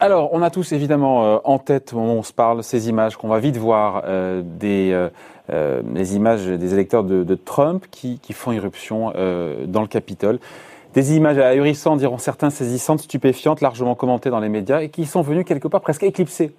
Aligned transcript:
Alors, 0.00 0.30
on 0.32 0.40
a 0.40 0.50
tous 0.50 0.72
évidemment 0.72 1.24
euh, 1.24 1.38
en 1.44 1.58
tête 1.58 1.92
on 1.92 2.22
se 2.22 2.32
parle 2.32 2.62
ces 2.62 2.88
images 2.88 3.16
qu'on 3.16 3.28
va 3.28 3.40
vite 3.40 3.58
voir 3.58 4.04
euh, 4.06 4.42
des 4.42 4.92
euh, 5.50 5.82
images 5.94 6.46
des 6.46 6.72
électeurs 6.72 7.04
de, 7.04 7.34
Trump 7.34 7.84
qui, 7.90 8.18
qui, 8.18 8.32
font 8.32 8.52
irruption 8.52 9.12
dans 9.66 9.82
le 9.82 9.86
Capitole. 9.86 10.38
Des 10.94 11.14
images 11.14 11.36
ahurissantes, 11.36 11.98
diront 11.98 12.16
certains, 12.16 12.48
saisissantes, 12.48 13.00
stupéfiantes, 13.00 13.60
largement 13.60 13.94
commentées 13.94 14.30
dans 14.30 14.40
les 14.40 14.48
médias 14.48 14.80
et 14.80 14.88
qui 14.88 15.04
sont 15.04 15.20
venues 15.20 15.44
quelque 15.44 15.68
part 15.68 15.82
presque 15.82 16.04
éclipser 16.04 16.54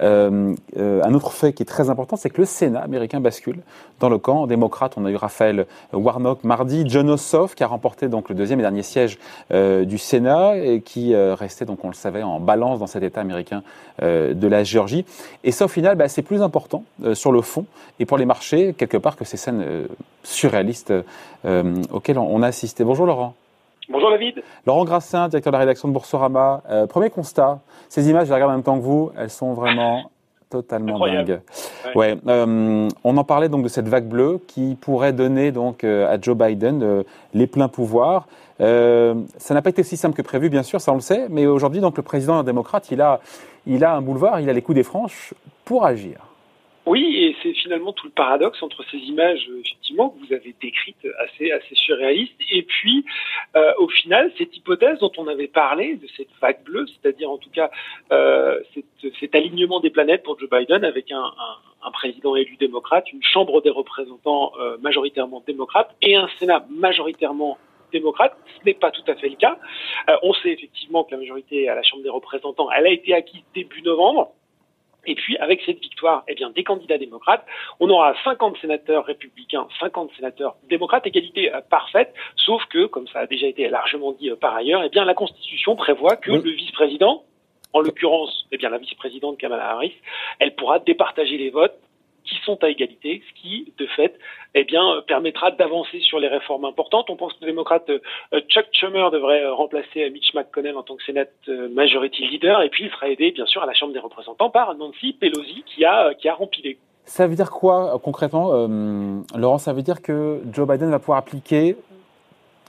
euh, 0.00 0.54
euh, 0.76 1.02
un 1.02 1.14
autre 1.14 1.32
fait 1.32 1.52
qui 1.52 1.62
est 1.62 1.66
très 1.66 1.90
important, 1.90 2.16
c'est 2.16 2.30
que 2.30 2.40
le 2.40 2.46
Sénat 2.46 2.80
américain 2.80 3.20
bascule 3.20 3.60
dans 4.00 4.08
le 4.08 4.18
camp 4.18 4.46
démocrate. 4.46 4.94
On 4.96 5.04
a 5.06 5.10
eu 5.10 5.16
Raphaël 5.16 5.66
Warnock 5.92 6.44
mardi, 6.44 6.84
John 6.86 7.10
Ossoff 7.10 7.54
qui 7.54 7.62
a 7.64 7.66
remporté 7.66 8.08
donc 8.08 8.28
le 8.28 8.34
deuxième 8.34 8.58
et 8.60 8.62
dernier 8.62 8.82
siège 8.82 9.18
euh, 9.52 9.84
du 9.84 9.98
Sénat 9.98 10.56
et 10.56 10.80
qui 10.80 11.14
restait 11.16 11.64
donc 11.64 11.84
on 11.84 11.88
le 11.88 11.94
savait 11.94 12.22
en 12.22 12.40
balance 12.40 12.78
dans 12.78 12.86
cet 12.86 13.02
État 13.02 13.20
américain 13.20 13.62
de 14.02 14.46
la 14.46 14.64
Géorgie. 14.64 15.04
Et 15.44 15.52
ça 15.52 15.64
au 15.64 15.68
final, 15.68 15.96
bah, 15.96 16.08
c'est 16.08 16.22
plus 16.22 16.42
important 16.42 16.84
sur 17.14 17.32
le 17.32 17.40
fond 17.40 17.64
et 17.98 18.06
pour 18.06 18.18
les 18.18 18.26
marchés 18.26 18.74
quelque 18.74 18.96
part 18.96 19.16
que 19.16 19.24
ces 19.24 19.36
scènes 19.36 19.64
surréalistes 20.22 20.92
auxquelles 21.44 22.18
on 22.18 22.42
a 22.42 22.46
assisté. 22.46 22.84
Bonjour 22.84 23.06
Laurent. 23.06 23.34
Bonjour 23.88 24.10
David. 24.10 24.42
Laurent 24.66 24.84
Grassin, 24.84 25.28
directeur 25.28 25.52
de 25.52 25.54
la 25.54 25.60
rédaction 25.60 25.86
de 25.86 25.92
Boursorama. 25.92 26.62
Euh, 26.68 26.86
premier 26.88 27.08
constat, 27.08 27.60
ces 27.88 28.10
images, 28.10 28.24
je 28.24 28.30
les 28.30 28.34
regarde 28.34 28.50
en 28.50 28.54
même 28.54 28.64
temps 28.64 28.76
que 28.76 28.82
vous, 28.82 29.12
elles 29.16 29.30
sont 29.30 29.52
vraiment 29.52 30.10
totalement 30.50 30.98
dingues. 30.98 31.40
Ouais. 31.94 32.16
Euh, 32.26 32.88
on 33.04 33.16
en 33.16 33.24
parlait 33.24 33.48
donc 33.48 33.62
de 33.62 33.68
cette 33.68 33.86
vague 33.86 34.06
bleue 34.06 34.40
qui 34.48 34.76
pourrait 34.80 35.12
donner 35.12 35.52
donc 35.52 35.84
euh, 35.84 36.12
à 36.12 36.20
Joe 36.20 36.36
Biden 36.36 37.04
les 37.32 37.46
pleins 37.46 37.68
pouvoirs. 37.68 38.26
ça 38.58 39.54
n'a 39.54 39.62
pas 39.62 39.70
été 39.70 39.82
aussi 39.82 39.96
simple 39.96 40.16
que 40.16 40.22
prévu, 40.22 40.48
bien 40.48 40.64
sûr, 40.64 40.80
ça 40.80 40.90
on 40.90 40.96
le 40.96 41.00
sait, 41.00 41.26
mais 41.30 41.46
aujourd'hui 41.46 41.80
donc 41.80 41.96
le 41.96 42.02
président 42.02 42.42
démocrate, 42.42 42.90
il 42.90 43.00
a, 43.00 43.20
il 43.66 43.84
a 43.84 43.94
un 43.94 44.02
boulevard, 44.02 44.40
il 44.40 44.50
a 44.50 44.52
les 44.52 44.62
coups 44.62 44.76
des 44.76 44.82
franches 44.82 45.32
pour 45.64 45.84
agir. 45.84 46.18
Oui, 46.86 47.16
et 47.16 47.36
c'est 47.42 47.52
finalement 47.52 47.92
tout 47.92 48.06
le 48.06 48.12
paradoxe 48.12 48.62
entre 48.62 48.84
ces 48.92 48.98
images, 48.98 49.50
effectivement, 49.58 50.10
que 50.10 50.24
vous 50.24 50.32
avez 50.32 50.54
décrites 50.62 51.04
assez, 51.18 51.50
assez 51.50 51.74
surréalistes, 51.74 52.40
et 52.52 52.62
puis, 52.62 53.04
euh, 53.56 53.72
au 53.78 53.88
final, 53.88 54.32
cette 54.38 54.56
hypothèse 54.56 55.00
dont 55.00 55.10
on 55.16 55.26
avait 55.26 55.48
parlé, 55.48 55.96
de 55.96 56.06
cette 56.16 56.28
vague 56.40 56.62
bleue, 56.62 56.86
c'est-à-dire 56.86 57.28
en 57.28 57.38
tout 57.38 57.50
cas 57.50 57.72
euh, 58.12 58.60
cet 59.18 59.34
alignement 59.34 59.80
des 59.80 59.90
planètes 59.90 60.22
pour 60.22 60.38
Joe 60.38 60.48
Biden 60.48 60.84
avec 60.84 61.10
un, 61.10 61.32
président 61.92 62.36
élu 62.36 62.56
démocrate, 62.56 63.12
une 63.12 63.22
Chambre 63.22 63.62
des 63.62 63.70
représentants 63.70 64.52
euh, 64.60 64.76
majoritairement 64.78 65.42
démocrate 65.46 65.90
et 66.02 66.14
un 66.14 66.28
Sénat 66.38 66.66
majoritairement 66.68 67.58
démocrate. 67.92 68.36
Ce 68.58 68.64
n'est 68.64 68.74
pas 68.74 68.90
tout 68.90 69.04
à 69.08 69.14
fait 69.14 69.28
le 69.28 69.36
cas. 69.36 69.56
On 70.22 70.34
sait 70.34 70.50
effectivement 70.50 71.04
que 71.04 71.12
la 71.12 71.18
majorité 71.18 71.68
à 71.68 71.74
la 71.74 71.82
Chambre 71.82 72.02
des 72.02 72.10
représentants, 72.10 72.68
elle 72.70 72.86
a 72.86 72.90
été 72.90 73.14
acquise 73.14 73.42
début 73.54 73.82
novembre. 73.82 74.32
Et 75.06 75.14
puis, 75.14 75.36
avec 75.38 75.62
cette 75.64 75.80
victoire, 75.80 76.24
eh 76.28 76.34
bien, 76.34 76.50
des 76.50 76.64
candidats 76.64 76.98
démocrates, 76.98 77.44
on 77.80 77.88
aura 77.88 78.14
50 78.24 78.58
sénateurs 78.60 79.04
républicains, 79.04 79.66
50 79.80 80.10
sénateurs 80.16 80.56
démocrates, 80.68 81.06
égalité 81.06 81.54
euh, 81.54 81.60
parfaite, 81.60 82.12
sauf 82.36 82.64
que, 82.66 82.86
comme 82.86 83.06
ça 83.08 83.20
a 83.20 83.26
déjà 83.26 83.46
été 83.46 83.68
largement 83.68 84.12
dit 84.12 84.30
euh, 84.30 84.36
par 84.36 84.54
ailleurs, 84.54 84.82
eh 84.84 84.88
bien, 84.88 85.04
la 85.04 85.14
Constitution 85.14 85.76
prévoit 85.76 86.16
que 86.16 86.32
le 86.32 86.50
vice-président, 86.50 87.24
en 87.72 87.80
l'occurrence, 87.80 88.46
eh 88.52 88.56
bien, 88.56 88.70
la 88.70 88.78
vice-présidente 88.78 89.38
Kamala 89.38 89.70
Harris, 89.70 89.94
elle 90.38 90.54
pourra 90.54 90.78
départager 90.78 91.38
les 91.38 91.50
votes 91.50 91.78
qui 92.26 92.36
sont 92.44 92.62
à 92.62 92.68
égalité, 92.68 93.22
ce 93.28 93.40
qui, 93.40 93.72
de 93.78 93.86
fait, 93.86 94.18
eh 94.54 94.64
bien, 94.64 95.02
permettra 95.06 95.50
d'avancer 95.50 96.00
sur 96.00 96.18
les 96.18 96.28
réformes 96.28 96.64
importantes. 96.64 97.08
On 97.10 97.16
pense 97.16 97.32
que 97.34 97.38
le 97.42 97.46
démocrate 97.46 97.88
euh, 97.88 98.40
Chuck 98.48 98.66
Schumer 98.72 99.10
devrait 99.10 99.44
euh, 99.44 99.54
remplacer 99.54 100.10
Mitch 100.10 100.34
McConnell 100.34 100.76
en 100.76 100.82
tant 100.82 100.96
que 100.96 101.04
Sénat 101.04 101.24
euh, 101.48 101.68
Majority 101.68 102.26
Leader, 102.26 102.62
et 102.62 102.68
puis 102.68 102.84
il 102.84 102.90
sera 102.90 103.08
aidé, 103.08 103.30
bien 103.30 103.46
sûr, 103.46 103.62
à 103.62 103.66
la 103.66 103.74
Chambre 103.74 103.92
des 103.92 103.98
représentants 103.98 104.50
par 104.50 104.74
Nancy 104.74 105.12
Pelosi 105.12 105.64
qui 105.66 105.84
a, 105.84 106.14
qui 106.14 106.28
a 106.28 106.34
rempli 106.34 106.78
Ça 107.04 107.26
veut 107.26 107.36
dire 107.36 107.50
quoi, 107.50 107.98
concrètement, 108.02 108.66
Laurent? 109.36 109.58
Ça 109.58 109.72
veut 109.72 109.82
dire 109.82 110.02
que 110.02 110.40
Joe 110.52 110.66
Biden 110.66 110.90
va 110.90 110.98
pouvoir 110.98 111.18
appliquer 111.18 111.76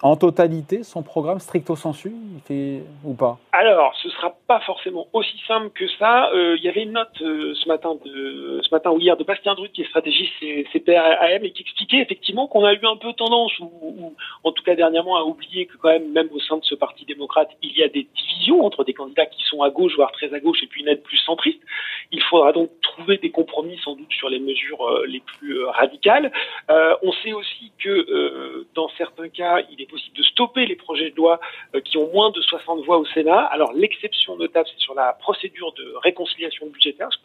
en 0.04 0.16
totalité 0.16 0.84
son 0.84 1.02
programme 1.02 1.40
stricto 1.40 1.76
sensu 1.76 2.14
fait, 2.46 2.84
ou 3.04 3.14
pas? 3.14 3.40
Alors, 3.52 3.96
ce 4.02 4.10
sera 4.10 4.36
pas 4.48 4.60
forcément 4.60 5.08
aussi 5.14 5.38
simple 5.48 5.70
que 5.72 5.88
ça. 5.98 6.30
Euh, 6.34 6.56
il 6.58 6.64
y 6.64 6.70
avait 6.70 6.84
une 6.84 6.92
note 6.92 7.10
euh, 7.22 7.54
ce 7.56 7.68
matin 7.68 7.96
ce 8.04 8.70
matin 8.72 8.92
ou 8.92 9.00
hier 9.00 9.18
de 9.18 9.24
Bastien 9.24 9.56
Drut 9.56 9.72
qui 9.72 9.82
est 9.82 9.88
stratégiste 9.88 10.34
CPRAM 10.72 11.44
et 11.44 11.52
qui 11.52 11.64
expliquait 11.64 11.98
effectivement 11.98 12.48
qu'on 12.48 12.64
a 12.64 12.74
eu 12.74 12.86
un 12.86 12.98
peu 12.98 13.14
tendance 13.14 13.58
ou, 13.60 13.72
ou, 13.82 14.16
en 14.44 14.52
tout 14.52 14.64
cas 14.64 14.76
dernièrement 14.76 15.18
à 15.18 15.24
oublier 15.24 15.66
que 15.66 15.78
quand 15.78 15.90
même 15.90 16.12
même 16.12 16.30
au 16.32 16.40
sein 16.40 16.58
de 16.58 16.66
ce 16.66 16.76
parti 16.76 17.06
démocrate, 17.06 17.50
il 17.64 17.76
y 17.76 17.84
a 17.84 17.88
des 17.88 18.08
divisions 18.16 18.64
entre 18.64 18.84
des 18.84 18.94
candidats 18.94 19.26
qui 19.26 19.44
sont 19.44 19.64
à 19.64 19.70
gauche 19.70 19.96
voire 19.96 20.12
très 20.12 20.34
à 20.34 20.40
gauche 20.40 20.62
et 20.62 20.68
puis 20.68 20.82
une 20.82 20.90
aide 20.90 21.02
plus 21.02 21.18
centriste. 21.18 21.60
Il 22.12 22.22
faudra 22.22 22.52
donc 22.52 22.70
trouver 22.82 23.18
des 23.18 23.32
compromis 23.32 23.80
sans 23.84 23.96
doute 23.96 24.12
sur 24.12 24.30
les 24.30 24.40
mesures 24.40 24.88
euh, 24.88 25.06
les 25.08 25.22
plus 25.22 25.64
radicales. 25.66 26.32
on 26.70 27.12
sait 27.24 27.34
aussi 27.34 27.72
que 27.80 28.66
dans 28.76 28.90
certains 28.98 29.30
cas, 29.30 29.62
il 29.72 29.82
est 29.82 29.87
possible 29.88 30.18
de 30.18 30.24
stopper 30.24 30.66
les 30.66 30.76
projets 30.76 31.12
de 31.12 31.16
loi 31.16 31.40
euh, 31.76 31.82
qui 31.82 31.98
ont 31.98 32.12
moins 32.12 32.32
de 32.32 32.42
60 32.42 32.86
voix 32.86 32.98
au 32.98 33.06
Sénat. 33.06 33.46
Alors 33.46 33.74
l'exception 33.74 34.36
notable, 34.38 34.68
c'est 34.72 34.82
sur 34.82 34.94
la 34.94 35.14
procédure 35.14 35.74
de 35.74 35.94
réconciliation 36.04 36.68
budgétaire, 36.68 37.10
ce 37.12 37.18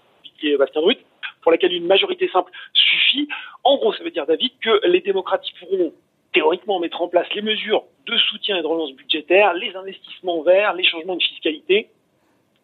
est 0.47 0.57
Bastien 0.57 0.81
Brut, 0.81 0.99
pour 1.43 1.53
laquelle 1.53 1.73
une 1.73 1.87
majorité 1.87 2.29
simple 2.29 2.51
suffit. 2.73 3.29
En 3.65 3.77
gros, 3.77 3.93
ça 3.93 4.03
veut 4.03 4.11
dire, 4.11 4.27
David, 4.27 4.53
que 4.61 4.87
les 4.87 5.01
démocrates 5.01 5.45
pourront 5.61 5.93
théoriquement 6.33 6.81
mettre 6.81 7.01
en 7.03 7.09
place 7.09 7.27
les 7.35 7.43
mesures 7.43 7.85
de 8.07 8.17
soutien 8.17 8.57
et 8.57 8.63
de 8.63 8.67
relance 8.67 8.93
budgétaire, 8.93 9.55
les 9.55 9.75
investissements 9.77 10.43
verts, 10.43 10.75
les 10.75 10.85
changements 10.85 11.17
de 11.17 11.23
fiscalité. 11.23 11.89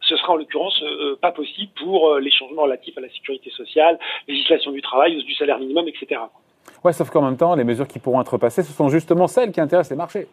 Ce 0.00 0.16
sera 0.16 0.32
en 0.32 0.36
l'occurrence 0.36 0.80
euh, 0.82 1.16
pas 1.20 1.32
possible 1.32 1.72
pour 1.76 2.08
euh, 2.08 2.20
les 2.20 2.30
changements 2.30 2.62
relatifs 2.62 2.96
à 2.96 3.00
la 3.00 3.10
sécurité 3.10 3.50
sociale, 3.50 3.98
législation 4.26 4.70
du 4.70 4.80
travail, 4.80 5.16
hausse 5.16 5.24
du 5.24 5.34
salaire 5.34 5.58
minimum, 5.58 5.86
etc. 5.88 6.20
Ouais, 6.84 6.92
sauf 6.92 7.10
qu'en 7.10 7.22
même 7.22 7.36
temps, 7.36 7.54
les 7.54 7.64
mesures 7.64 7.88
qui 7.88 7.98
pourront 7.98 8.20
être 8.20 8.38
passées, 8.38 8.62
ce 8.62 8.72
sont 8.72 8.88
justement 8.88 9.26
celles 9.26 9.52
qui 9.52 9.60
intéressent 9.60 9.90
les 9.90 9.96
marchés. 9.96 10.26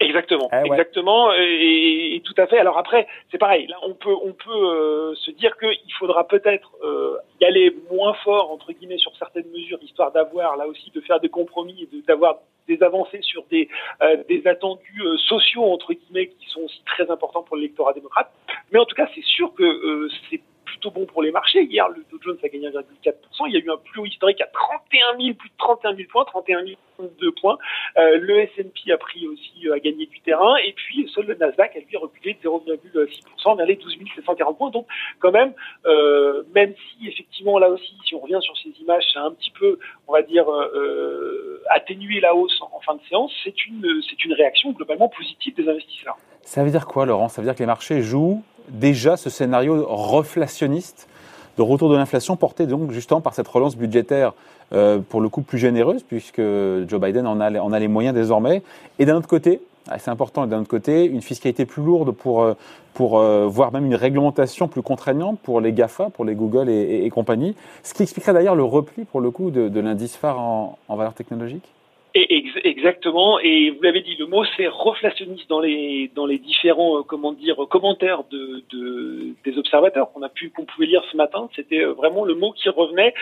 Exactement, 0.00 0.50
eh 0.52 0.66
exactement, 0.66 1.32
et, 1.32 2.20
tout 2.24 2.34
à 2.36 2.46
fait. 2.46 2.58
Alors 2.58 2.78
après, 2.78 3.06
c'est 3.30 3.38
pareil. 3.38 3.68
Là, 3.68 3.76
on 3.82 3.94
peut, 3.94 4.14
on 4.22 4.32
peut 4.32 4.50
euh, 4.50 5.14
se 5.14 5.30
dire 5.30 5.56
qu'il 5.56 5.92
faudra 5.98 6.26
peut-être 6.26 6.72
euh, 6.82 7.16
y 7.40 7.44
aller 7.44 7.74
moins 7.92 8.12
fort 8.24 8.50
entre 8.50 8.72
guillemets 8.72 8.98
sur 8.98 9.16
certaines 9.16 9.48
mesures, 9.52 9.78
histoire 9.82 10.10
d'avoir 10.10 10.56
là 10.56 10.66
aussi 10.66 10.90
de 10.90 11.00
faire 11.00 11.20
des 11.20 11.28
compromis 11.28 11.88
et 11.92 12.02
d'avoir 12.08 12.38
des 12.66 12.82
avancées 12.82 13.20
sur 13.22 13.44
des, 13.50 13.68
euh, 14.02 14.16
des 14.28 14.44
attendus 14.46 15.02
sociaux 15.28 15.64
entre 15.64 15.92
guillemets 15.92 16.26
qui 16.26 16.48
sont 16.48 16.62
aussi 16.62 16.82
très 16.84 17.08
importants 17.08 17.42
pour 17.42 17.56
l'électorat 17.56 17.92
démocrate. 17.92 18.30
Mais 18.72 18.80
en 18.80 18.86
tout 18.86 18.96
cas, 18.96 19.08
c'est 19.14 19.24
sûr 19.24 19.54
que 19.54 20.08
c'est 20.28 20.40
plutôt 20.84 21.00
bon 21.00 21.06
pour 21.06 21.22
les 21.22 21.30
marchés. 21.30 21.62
Hier, 21.62 21.88
le 21.88 22.04
Dow 22.10 22.18
Jones 22.22 22.38
a 22.42 22.48
gagné 22.48 22.68
1,4%. 22.68 23.46
Il 23.46 23.54
y 23.54 23.56
a 23.56 23.60
eu 23.60 23.70
un 23.70 23.76
plus 23.76 24.00
haut 24.00 24.06
historique 24.06 24.40
à 24.40 24.46
31 24.46 25.18
000, 25.18 25.34
plus 25.34 25.48
de 25.48 25.54
31 25.58 25.94
000 25.96 26.08
points, 26.10 26.24
31 26.24 26.64
002 26.98 27.32
points. 27.40 27.58
Euh, 27.96 28.18
le 28.18 28.40
S&P 28.40 28.92
a 28.92 28.98
pris 28.98 29.26
aussi, 29.26 29.66
euh, 29.66 29.74
a 29.74 29.78
gagné 29.78 30.06
du 30.06 30.20
terrain. 30.20 30.56
Et 30.64 30.72
puis, 30.72 31.08
seul 31.14 31.26
le 31.26 31.34
Nasdaq 31.34 31.76
a 31.76 31.80
lui 31.80 31.96
reculé 31.96 32.34
de 32.34 32.48
0,6% 32.48 33.56
vers 33.56 33.66
les 33.66 33.76
12 33.76 33.96
740 34.14 34.58
points. 34.58 34.70
Donc, 34.70 34.86
quand 35.20 35.32
même, 35.32 35.54
euh, 35.86 36.42
même 36.54 36.74
si 36.74 37.08
effectivement, 37.08 37.58
là 37.58 37.70
aussi, 37.70 37.96
si 38.06 38.14
on 38.14 38.20
revient 38.20 38.40
sur 38.40 38.56
ces 38.58 38.70
images, 38.80 39.04
c'est 39.12 39.18
un 39.18 39.32
petit 39.32 39.50
peu, 39.50 39.78
on 40.06 40.12
va 40.12 40.22
dire, 40.22 40.50
euh, 40.50 41.62
atténué 41.70 42.20
la 42.20 42.34
hausse 42.34 42.60
en, 42.60 42.70
en 42.76 42.80
fin 42.80 42.94
de 42.94 43.00
séance, 43.08 43.32
c'est 43.42 43.66
une, 43.66 44.02
c'est 44.08 44.24
une 44.24 44.34
réaction 44.34 44.72
globalement 44.72 45.08
positive 45.08 45.54
des 45.54 45.68
investisseurs. 45.68 46.16
Ça 46.42 46.62
veut 46.62 46.70
dire 46.70 46.86
quoi, 46.86 47.06
Laurent? 47.06 47.28
Ça 47.28 47.40
veut 47.40 47.46
dire 47.46 47.54
que 47.54 47.60
les 47.60 47.66
marchés 47.66 48.02
jouent 48.02 48.42
déjà 48.68 49.16
ce 49.16 49.30
scénario 49.30 49.86
reflationniste 49.88 51.08
de 51.56 51.62
retour 51.62 51.88
de 51.88 51.96
l'inflation 51.96 52.36
porté 52.36 52.66
donc 52.66 52.90
justement 52.90 53.20
par 53.20 53.34
cette 53.34 53.48
relance 53.48 53.76
budgétaire 53.76 54.32
euh, 54.72 54.98
pour 54.98 55.20
le 55.20 55.28
coup 55.28 55.42
plus 55.42 55.58
généreuse 55.58 56.02
puisque 56.02 56.40
Joe 56.40 57.00
Biden 57.00 57.26
en 57.26 57.40
a, 57.40 57.52
en 57.60 57.72
a 57.72 57.78
les 57.78 57.88
moyens 57.88 58.14
désormais. 58.14 58.62
Et 58.98 59.04
d'un 59.06 59.16
autre 59.16 59.28
côté, 59.28 59.60
ah, 59.88 59.98
c'est 59.98 60.10
important, 60.10 60.46
d'un 60.46 60.60
autre 60.60 60.68
côté, 60.68 61.04
une 61.04 61.20
fiscalité 61.20 61.66
plus 61.66 61.82
lourde 61.82 62.12
pour, 62.12 62.42
euh, 62.42 62.54
pour 62.94 63.18
euh, 63.18 63.46
voir 63.46 63.70
même 63.70 63.84
une 63.84 63.94
réglementation 63.94 64.66
plus 64.66 64.80
contraignante 64.80 65.38
pour 65.40 65.60
les 65.60 65.72
GAFA, 65.72 66.08
pour 66.08 66.24
les 66.24 66.34
Google 66.34 66.70
et, 66.70 67.08
compagnie, 67.10 67.54
ce 67.82 67.92
qui 67.92 68.02
expliquerait 68.02 68.32
d'ailleurs 68.32 68.56
le 68.56 68.64
repli 68.64 69.04
pour 69.04 69.20
le 69.20 69.30
coup 69.30 69.50
de, 69.50 69.68
de 69.68 69.80
l'indice 69.80 70.16
phare 70.16 70.40
en, 70.40 70.78
en 70.88 70.96
valeur 70.96 71.12
technologique? 71.12 71.64
Et 72.14 72.46
exactement. 72.64 73.40
Et 73.40 73.70
vous 73.70 73.82
l'avez 73.82 74.00
dit, 74.00 74.14
le 74.16 74.26
mot 74.26 74.44
c'est 74.56 74.68
reflationniste 74.68 75.48
dans 75.48 75.60
les 75.60 76.10
dans 76.14 76.26
les 76.26 76.38
différents 76.38 76.98
euh, 76.98 77.02
comment 77.02 77.32
dire 77.32 77.56
commentaires 77.68 78.22
de, 78.30 78.62
de 78.70 79.34
des 79.44 79.58
observateurs 79.58 80.12
qu'on 80.12 80.22
a 80.22 80.28
pu 80.28 80.50
qu'on 80.50 80.64
pouvait 80.64 80.86
lire 80.86 81.02
ce 81.10 81.16
matin. 81.16 81.48
C'était 81.56 81.80
euh, 81.80 81.92
vraiment 81.92 82.24
le 82.24 82.34
mot 82.34 82.52
qui 82.52 82.68
revenait. 82.68 83.14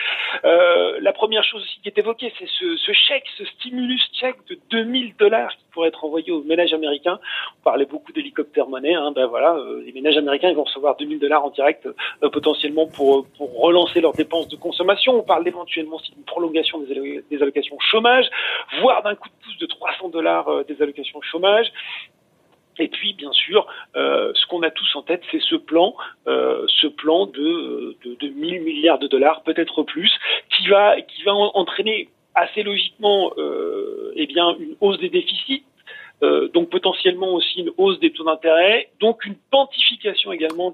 Euh, 0.45 0.99
la 1.01 1.11
première 1.11 1.43
chose 1.43 1.63
aussi 1.63 1.79
qui 1.81 1.89
est 1.89 1.97
évoquée, 1.97 2.31
c'est 2.37 2.47
ce, 2.47 2.77
ce 2.77 2.91
chèque, 2.91 3.25
ce 3.37 3.45
stimulus 3.45 4.07
chèque 4.13 4.37
de 4.49 4.59
2000 4.69 5.15
dollars 5.17 5.53
pourrait 5.73 5.89
être 5.89 6.03
envoyé 6.05 6.31
aux 6.31 6.43
ménages 6.43 6.73
américains. 6.73 7.19
parlait 7.63 7.85
beaucoup 7.85 8.11
d'hélicoptères 8.11 8.67
monnaie. 8.67 8.93
Hein, 8.93 9.11
ben 9.15 9.25
voilà, 9.25 9.57
les 9.85 9.91
ménages 9.91 10.17
américains 10.17 10.49
ils 10.49 10.55
vont 10.55 10.63
recevoir 10.63 10.95
2000 10.97 11.19
dollars 11.19 11.43
en 11.45 11.49
direct 11.49 11.87
potentiellement 12.31 12.87
pour 12.87 13.25
pour 13.37 13.59
relancer 13.59 14.01
leurs 14.01 14.13
dépenses 14.13 14.47
de 14.47 14.55
consommation. 14.55 15.17
On 15.17 15.23
parle 15.23 15.47
éventuellement 15.47 15.97
aussi 15.97 16.11
d'une 16.13 16.23
prolongation 16.23 16.79
des, 16.79 17.23
des 17.29 17.41
allocations 17.41 17.77
chômage, 17.79 18.29
voire 18.81 19.03
d'un 19.03 19.15
coup 19.15 19.29
de 19.29 19.45
pouce 19.45 19.57
de 19.57 19.65
300 19.65 20.09
dollars 20.09 20.65
des 20.65 20.81
allocations 20.81 21.21
chômage. 21.21 21.71
Et 22.79 22.87
puis, 22.87 23.13
bien 23.13 23.31
sûr, 23.31 23.67
euh, 23.95 24.31
ce 24.35 24.45
qu'on 24.47 24.63
a 24.63 24.71
tous 24.71 24.95
en 24.95 25.03
tête, 25.03 25.21
c'est 25.31 25.41
ce 25.41 25.55
plan, 25.55 25.95
euh, 26.27 26.65
ce 26.81 26.87
plan 26.87 27.25
de, 27.27 27.97
de, 28.03 28.15
de 28.15 28.27
1000 28.27 28.63
milliards 28.63 28.99
de 28.99 29.07
dollars, 29.07 29.43
peut-être 29.43 29.83
plus, 29.83 30.11
qui 30.49 30.67
va, 30.67 30.99
qui 31.01 31.23
va 31.23 31.33
entraîner 31.33 32.09
assez 32.35 32.63
logiquement, 32.63 33.31
euh, 33.37 34.11
eh 34.15 34.25
bien, 34.27 34.55
une 34.59 34.75
hausse 34.81 34.99
des 34.99 35.09
déficits, 35.09 35.63
euh, 36.23 36.47
donc 36.49 36.69
potentiellement 36.69 37.33
aussi 37.33 37.61
une 37.61 37.71
hausse 37.77 37.99
des 37.99 38.11
taux 38.11 38.23
d'intérêt, 38.23 38.89
donc 38.99 39.25
une 39.25 39.35
quantification 39.51 40.31
également 40.31 40.71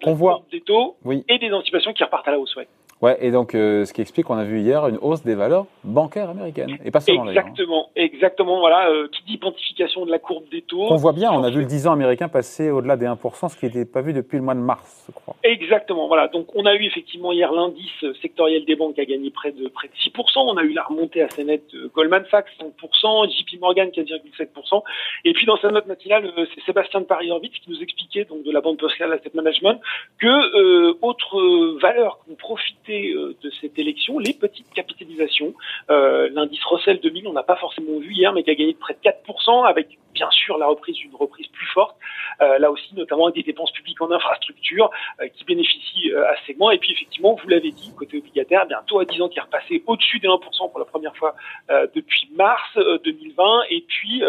des 0.51 0.61
taux 0.61 0.95
et 1.27 1.37
des 1.39 1.51
anticipations 1.51 1.93
qui 1.93 2.03
repartent 2.03 2.27
à 2.27 2.31
la 2.31 2.39
hausse. 2.39 2.55
Ouais. 2.55 2.67
Ouais, 3.01 3.17
et 3.21 3.31
donc 3.31 3.55
euh, 3.55 3.85
ce 3.85 3.93
qui 3.93 4.01
explique 4.01 4.25
qu'on 4.25 4.37
a 4.37 4.43
vu 4.43 4.59
hier 4.59 4.85
une 4.87 4.97
hausse 4.97 5.23
des 5.23 5.35
valeurs 5.35 5.67
bancaires 5.85 6.29
américaines, 6.29 6.77
et 6.83 6.91
pas 6.91 6.99
seulement 6.99 7.27
hein. 7.27 7.29
Exactement, 7.29 7.89
exactement. 7.95 8.59
Voilà, 8.59 8.89
euh, 8.89 9.07
qui 9.07 9.23
dit 9.23 9.37
pontification 9.37 10.05
de 10.05 10.11
la 10.11 10.19
courbe 10.19 10.43
des 10.51 10.61
taux. 10.63 10.85
On 10.89 10.97
voit 10.97 11.13
bien, 11.13 11.31
on 11.31 11.41
a 11.43 11.49
vu 11.49 11.59
le 11.59 11.65
10 11.65 11.87
ans 11.87 11.93
américain 11.93 12.27
passer 12.27 12.71
au-delà 12.71 12.97
des 12.97 13.05
1%, 13.05 13.47
ce 13.47 13.57
qui 13.57 13.67
n'était 13.67 13.85
pas 13.85 14.01
vu 14.01 14.11
depuis 14.11 14.35
le 14.35 14.43
mois 14.43 14.53
de 14.53 14.59
mars, 14.59 15.05
je 15.07 15.13
crois. 15.13 15.37
Exactement, 15.43 16.07
voilà. 16.09 16.27
Donc 16.27 16.47
on 16.55 16.65
a 16.65 16.75
eu 16.75 16.83
effectivement 16.83 17.31
hier 17.31 17.53
l'indice 17.53 18.05
sectoriel 18.21 18.65
des 18.65 18.75
banques 18.75 18.95
qui 18.95 19.01
a 19.01 19.05
gagné 19.05 19.29
près 19.29 19.53
de 19.53 19.69
près 19.69 19.87
de 19.87 19.93
6%. 19.93 20.39
On 20.39 20.57
a 20.57 20.63
eu 20.63 20.73
la 20.73 20.83
remontée 20.83 21.21
assez 21.21 21.45
nette 21.45 21.73
de 21.73 21.89
Goldman 21.95 22.25
Sachs 22.29 22.49
5%, 22.59 23.29
JP 23.31 23.61
Morgan 23.61 23.87
4,7%. 23.89 24.83
Et 25.23 25.31
puis 25.31 25.45
dans 25.45 25.57
sa 25.57 25.71
note 25.71 25.87
matinale, 25.87 26.25
euh, 26.37 26.45
c'est 26.53 26.65
Sébastien 26.65 26.99
de 26.99 27.05
Paris-Orbitz 27.05 27.53
qui 27.63 27.69
nous 27.69 27.81
expliquait 27.81 28.25
donc 28.25 28.43
de 28.43 28.51
la 28.51 28.59
banque 28.59 28.79
postale 28.79 29.13
Asset 29.13 29.31
Management 29.33 29.79
que 30.19 30.27
euh, 30.27 30.97
autre 31.01 31.79
valeur 31.79 32.19
qu'on 32.25 32.35
profitait 32.35 32.88
euh, 32.89 33.35
de 33.41 33.51
cette 33.61 33.77
élection, 33.77 34.19
les 34.19 34.33
petites 34.33 34.71
capitalisations. 34.73 35.53
Euh, 35.89 36.29
l'indice 36.33 36.63
Russell 36.63 36.99
2000, 36.99 37.27
on 37.27 37.33
n'a 37.33 37.43
pas 37.43 37.55
forcément 37.55 37.99
vu 37.99 38.13
hier, 38.13 38.33
mais 38.33 38.43
qui 38.43 38.51
a 38.51 38.55
gagné 38.55 38.73
de 38.73 38.77
près 38.77 38.93
de 38.93 38.99
4%, 38.99 39.67
avec 39.67 39.97
bien 40.13 40.29
sûr 40.31 40.57
la 40.57 40.65
reprise, 40.65 40.99
une 41.03 41.15
reprise 41.15 41.47
plus 41.47 41.67
forte, 41.67 41.95
euh, 42.41 42.57
là 42.57 42.71
aussi 42.71 42.95
notamment 42.95 43.25
avec 43.25 43.35
des 43.35 43.43
dépenses 43.43 43.71
publiques 43.71 44.01
en 44.01 44.11
infrastructure 44.11 44.89
qui 45.35 45.43
bénéficient 45.45 46.11
à 46.13 46.35
ce 46.37 46.47
segment. 46.47 46.71
Et 46.71 46.79
puis 46.79 46.91
effectivement, 46.91 47.35
vous 47.41 47.47
l'avez 47.47 47.71
dit, 47.71 47.93
côté 47.95 48.17
obligataire, 48.17 48.65
bientôt 48.65 48.99
à 48.99 49.05
10 49.05 49.21
ans 49.21 49.29
qui 49.29 49.37
est 49.37 49.43
repassé 49.43 49.83
au-dessus 49.85 50.19
des 50.19 50.27
1% 50.27 50.71
pour 50.71 50.79
la 50.79 50.85
première 50.85 51.15
fois 51.15 51.35
depuis 51.93 52.29
mars 52.35 52.75
2020, 52.75 53.61
et 53.69 53.85
puis 53.87 54.23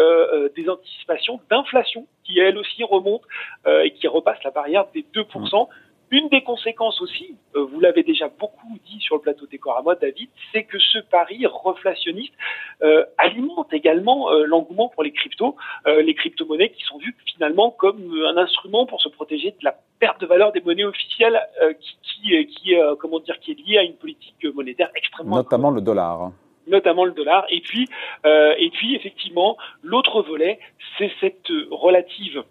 des 0.55 0.69
anticipations 0.69 1.39
d'inflation 1.49 2.05
qui 2.23 2.39
elles 2.39 2.57
aussi 2.57 2.83
remontent 2.83 3.25
et 3.65 3.91
qui 3.91 4.07
repassent 4.07 4.43
la 4.43 4.51
barrière 4.51 4.85
des 4.93 5.03
2%. 5.13 5.67
Une 6.11 6.27
des 6.27 6.43
conséquences 6.43 7.01
aussi, 7.01 7.37
euh, 7.55 7.63
vous 7.63 7.79
l'avez 7.79 8.03
déjà 8.03 8.27
beaucoup 8.27 8.77
dit 8.85 8.99
sur 8.99 9.15
le 9.15 9.21
plateau 9.21 9.45
des 9.45 9.59
moi, 9.81 9.95
David, 9.95 10.29
c'est 10.51 10.65
que 10.65 10.77
ce 10.77 10.99
pari 10.99 11.45
reflationniste 11.45 12.33
euh, 12.81 13.05
alimente 13.17 13.71
également 13.71 14.29
euh, 14.29 14.43
l'engouement 14.45 14.89
pour 14.89 15.03
les 15.03 15.13
cryptos, 15.13 15.55
les 15.85 16.13
crypto-monnaies 16.13 16.71
qui 16.71 16.83
sont 16.83 16.97
vues 16.97 17.15
finalement 17.25 17.71
comme 17.71 18.13
un 18.27 18.35
instrument 18.35 18.85
pour 18.85 19.01
se 19.01 19.07
protéger 19.07 19.51
de 19.51 19.63
la 19.63 19.77
perte 19.99 20.19
de 20.19 20.25
valeur 20.25 20.51
des 20.51 20.59
monnaies 20.59 20.83
officielles 20.83 21.39
qui, 21.79 21.97
qui, 22.01 22.45
qui 22.47 22.75
comment 22.99 23.19
dire, 23.19 23.39
qui 23.39 23.51
est 23.51 23.67
liée 23.67 23.77
à 23.77 23.83
une 23.83 23.95
politique 23.95 24.43
monétaire 24.53 24.89
extrêmement 24.95 25.37
notamment 25.37 25.71
le 25.71 25.81
dollar 25.81 26.31
notamment 26.67 27.05
le 27.05 27.11
dollar. 27.11 27.45
Et 27.49 27.61
puis, 27.61 27.87
et 28.25 28.69
puis 28.71 28.95
effectivement, 28.95 29.57
l'autre 29.81 30.21
volet, 30.21 30.59
c'est 30.97 31.11
cette 31.19 31.49
relative 31.71 32.43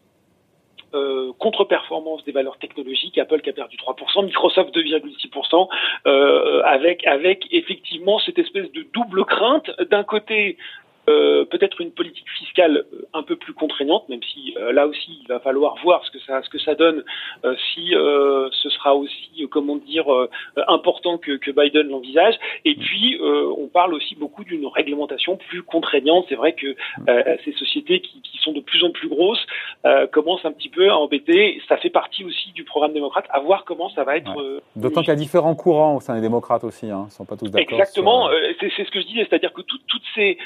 euh, 0.95 1.33
contre-performance 1.39 2.25
des 2.25 2.33
valeurs 2.33 2.59
technologiques, 2.59 3.17
Apple 3.19 3.41
qui 3.41 3.51
a 3.51 3.53
perdu 3.53 3.77
3%, 3.77 4.25
Microsoft 4.25 4.75
2,6%, 4.75 5.69
euh, 6.07 6.63
avec 6.65 7.07
avec 7.07 7.47
effectivement 7.53 8.19
cette 8.19 8.39
espèce 8.39 8.71
de 8.73 8.85
double 8.93 9.25
crainte. 9.25 9.71
D'un 9.91 10.05
côté 10.05 10.57
euh, 11.09 11.45
peut-être 11.47 11.81
une 11.81 11.91
politique 11.93 12.29
fiscale 12.39 12.85
euh, 12.93 13.09
un 13.15 13.23
peu 13.23 13.35
plus 13.35 13.55
contraignante, 13.55 14.09
même 14.09 14.21
si 14.23 14.55
euh, 14.59 14.71
là 14.71 14.87
aussi 14.87 15.19
il 15.23 15.27
va 15.29 15.41
falloir 15.41 15.77
voir 15.83 16.05
ce 16.05 16.11
que 16.11 16.19
ça, 16.21 16.43
ce 16.43 16.49
que 16.51 16.59
ça 16.59 16.75
donne, 16.75 17.03
si 17.73 17.91
ce 17.91 18.71
sera 18.71 18.95
aussi, 18.95 19.47
comment 19.51 19.77
dire, 19.77 20.07
important 20.69 21.19
que, 21.19 21.37
que 21.37 21.51
Biden 21.51 21.89
l'envisage. 21.89 22.35
Et 22.65 22.75
puis 22.75 23.19
on 23.21 23.67
parle 23.69 23.95
aussi 23.95 24.15
beaucoup 24.15 24.45
d'une 24.45 24.67
réglementation 24.67 25.37
plus 25.37 25.63
contraignante. 25.63 26.27
C'est 26.29 26.35
vrai 26.35 26.53
que 26.53 26.77
ces 27.45 27.53
sociétés 27.53 28.01
qui, 28.01 28.21
qui, 28.21 28.39
sont 28.39 28.53
de 28.53 28.61
plus 28.61 28.85
en 28.85 28.91
plus 28.91 29.09
grosses 29.09 29.45
commencent 30.13 30.45
un 30.45 30.53
petit 30.53 30.69
peu 30.69 30.91
à 30.91 30.97
embêter. 30.97 31.61
Ça 31.69 31.77
fait 31.77 31.91
partie 31.91 32.25
aussi 32.25 32.53
du 32.53 32.65
programme 32.65 32.93
démocrate. 32.93 33.27
À 33.31 33.41
voir 33.41 33.65
comment 33.65 33.91
ça 33.91 34.05
va 34.05 34.17
être. 34.17 34.61
D'autant 34.77 35.01
qu'il 35.01 35.09
y 35.11 35.13
a 35.13 35.17
différents 35.17 35.55
courants 35.55 35.97
au 35.97 36.01
sein 36.01 36.15
des 36.15 36.21
démocrates 36.21 36.65
aussi. 36.65 36.91
Hein, 36.91 37.07
ils 37.09 37.13
sont 37.13 37.25
pas 37.25 37.37
tous 37.37 37.51
d'accord. 37.51 37.79
Exactement. 37.79 38.29
C'est 38.61 38.85
ce 38.85 38.91
que 38.91 39.01
je 39.01 39.07
disais, 39.07 39.27
c'est-à-dire 39.29 39.53
que 39.53 39.63
toutes 39.63 40.03
ces 40.15 40.39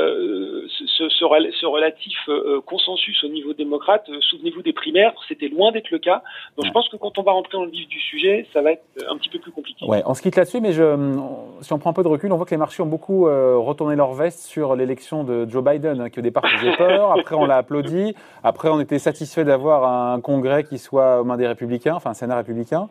euh, 0.00 0.66
ce, 0.68 1.08
ce, 1.08 1.66
relatif 1.66 2.16
euh, 2.28 2.60
consensus 2.64 3.22
au 3.24 3.28
niveau 3.28 3.52
démocrate, 3.52 4.04
euh, 4.08 4.20
souvenez-vous 4.20 4.62
des 4.62 4.72
primaires, 4.72 5.12
c'était 5.28 5.48
loin 5.48 5.72
d'être 5.72 5.90
le 5.90 5.98
cas. 5.98 6.22
Donc 6.56 6.66
je 6.66 6.72
pense 6.72 6.88
que 6.88 6.96
quand 6.96 7.18
on 7.18 7.22
va 7.22 7.32
rentrer 7.32 7.56
dans 7.56 7.64
le 7.64 7.70
vif 7.70 7.88
du 7.88 7.98
sujet, 8.00 8.46
ça 8.52 8.62
va 8.62 8.72
être 8.72 8.82
un 9.08 9.16
petit 9.16 9.28
peu 9.28 9.38
plus 9.38 9.52
compliqué. 9.52 9.84
Ouais, 9.86 10.02
on 10.06 10.14
se 10.14 10.22
quitte 10.22 10.36
là-dessus, 10.36 10.60
mais 10.60 10.72
je, 10.72 11.18
si 11.60 11.72
on 11.72 11.78
prend 11.78 11.90
un 11.90 11.94
peu 11.94 12.02
de 12.02 12.08
recul, 12.08 12.32
on 12.32 12.36
voit 12.36 12.46
que 12.46 12.50
les 12.50 12.56
marchés 12.56 12.82
ont 12.82 12.86
beaucoup 12.86 13.24
retourné 13.24 13.96
leur 13.96 14.14
veste 14.14 14.40
sur 14.40 14.76
l'élection 14.76 15.24
de 15.24 15.48
Joe 15.48 15.62
Biden, 15.62 16.00
hein, 16.00 16.10
qui 16.10 16.18
au 16.18 16.22
départ 16.22 16.48
faisait 16.48 16.76
peur, 16.76 17.12
après 17.18 17.34
on 17.34 17.46
l'a 17.46 17.56
applaudi, 17.56 18.14
après 18.42 18.68
on 18.68 18.80
était 18.80 18.98
satisfait 18.98 19.44
d'avoir 19.44 20.12
un 20.12 20.20
congrès 20.20 20.64
qui 20.64 20.78
soit 20.78 21.20
aux 21.20 21.24
mains 21.24 21.36
des 21.36 21.46
républicains, 21.46 21.94
enfin 21.94 22.10
un 22.10 22.14
Sénat 22.14 22.36
républicain, 22.36 22.88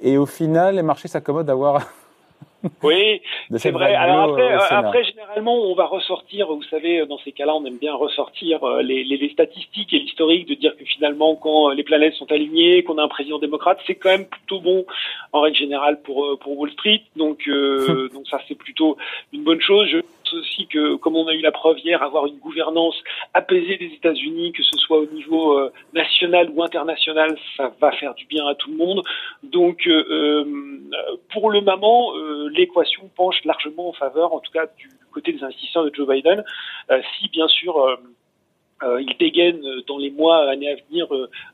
et 0.00 0.18
au 0.18 0.26
final 0.26 0.76
les 0.76 0.82
marchés 0.82 1.08
s'accommodent 1.08 1.46
d'avoir 1.46 1.82
oui, 2.82 3.20
c'est 3.56 3.70
vrai. 3.70 3.94
Alors 3.94 4.30
après, 4.30 4.52
après, 4.70 5.04
généralement, 5.04 5.54
on 5.54 5.74
va 5.74 5.86
ressortir, 5.86 6.46
vous 6.48 6.62
savez, 6.64 7.04
dans 7.06 7.18
ces 7.18 7.32
cas-là, 7.32 7.54
on 7.54 7.64
aime 7.64 7.78
bien 7.78 7.94
ressortir 7.94 8.62
euh, 8.64 8.82
les, 8.82 9.04
les, 9.04 9.16
les 9.16 9.30
statistiques 9.30 9.92
et 9.92 9.98
l'historique 9.98 10.48
de 10.48 10.54
dire 10.54 10.76
que 10.76 10.84
finalement, 10.84 11.34
quand 11.34 11.70
les 11.70 11.82
planètes 11.82 12.14
sont 12.14 12.30
alignées, 12.30 12.82
qu'on 12.84 12.98
a 12.98 13.02
un 13.02 13.08
président 13.08 13.38
démocrate, 13.38 13.78
c'est 13.86 13.96
quand 13.96 14.10
même 14.10 14.26
plutôt 14.26 14.60
bon 14.60 14.86
en 15.32 15.40
règle 15.40 15.56
générale 15.56 16.00
pour 16.02 16.24
euh, 16.24 16.36
pour 16.36 16.58
Wall 16.58 16.70
Street. 16.70 17.02
Donc, 17.16 17.48
euh, 17.48 18.08
donc 18.14 18.28
ça, 18.28 18.40
c'est 18.46 18.56
plutôt 18.56 18.96
une 19.32 19.42
bonne 19.42 19.60
chose. 19.60 19.88
Je 20.21 20.21
aussi 20.34 20.66
que, 20.66 20.96
comme 20.96 21.16
on 21.16 21.26
a 21.26 21.34
eu 21.34 21.40
la 21.40 21.52
preuve 21.52 21.78
hier, 21.78 22.02
avoir 22.02 22.26
une 22.26 22.38
gouvernance 22.38 22.96
apaisée 23.34 23.76
des 23.76 23.92
États-Unis, 23.94 24.52
que 24.52 24.62
ce 24.62 24.78
soit 24.78 24.98
au 24.98 25.06
niveau 25.06 25.60
national 25.92 26.50
ou 26.54 26.62
international, 26.62 27.36
ça 27.56 27.72
va 27.80 27.92
faire 27.92 28.14
du 28.14 28.26
bien 28.26 28.46
à 28.46 28.54
tout 28.54 28.70
le 28.70 28.76
monde. 28.76 29.02
Donc, 29.42 29.88
pour 31.32 31.50
le 31.50 31.60
moment 31.60 32.12
l'équation 32.50 33.10
penche 33.14 33.44
largement 33.44 33.88
en 33.88 33.92
faveur, 33.92 34.32
en 34.32 34.40
tout 34.40 34.52
cas 34.52 34.66
du 34.76 34.88
côté 35.12 35.32
des 35.32 35.42
investisseurs 35.44 35.84
de 35.84 35.94
Joe 35.94 36.08
Biden, 36.08 36.42
euh, 36.90 37.00
si 37.18 37.28
bien 37.28 37.46
sûr 37.48 37.78
euh, 37.78 37.96
euh, 38.82 39.02
il 39.02 39.16
dégaine 39.18 39.60
dans 39.86 39.98
les 39.98 40.10
mois, 40.10 40.50
années 40.50 40.70
à 40.70 40.74
venir, 40.88 41.06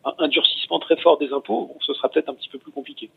un, 0.04 0.28
durcissement 0.28 0.78
très 0.78 0.96
fort 0.96 1.18
des 1.18 1.32
impôts, 1.32 1.76
ce 1.80 1.92
sera 1.92 2.08
peut-être 2.08 2.30
un 2.30 2.34
petit 2.34 2.48
peu 2.48 2.58
plus 2.58 2.72
compliqué. 2.72 3.10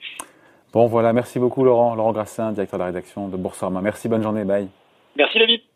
Bon 0.73 0.87
voilà, 0.87 1.13
merci 1.13 1.39
beaucoup 1.39 1.63
Laurent, 1.63 1.95
Laurent 1.95 2.11
Grassin, 2.11 2.51
directeur 2.51 2.79
de 2.79 2.81
la 2.81 2.87
rédaction 2.87 3.27
de 3.27 3.37
Boursorama. 3.37 3.81
Merci, 3.81 4.09
bonne 4.09 4.23
journée, 4.23 4.43
bye. 4.43 4.67
Merci 5.15 5.39
David. 5.39 5.70